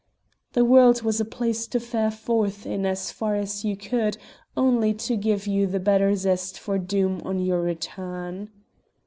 [0.53, 4.17] The world was a place to fare forth in as far as you could,
[4.57, 8.49] only to give you the better zest for Doom on your return.